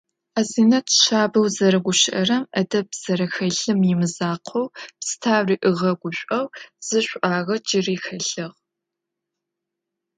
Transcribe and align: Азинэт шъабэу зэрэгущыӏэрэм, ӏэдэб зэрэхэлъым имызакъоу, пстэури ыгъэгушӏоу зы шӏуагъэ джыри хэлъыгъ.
Азинэт 0.39 0.87
шъабэу 1.01 1.47
зэрэгущыӏэрэм, 1.55 2.43
ӏэдэб 2.51 2.87
зэрэхэлъым 3.01 3.79
имызакъоу, 3.91 4.67
пстэури 4.99 5.55
ыгъэгушӏоу 5.69 6.45
зы 6.85 6.99
шӏуагъэ 7.07 7.55
джыри 7.65 7.97
хэлъыгъ. 8.03 8.55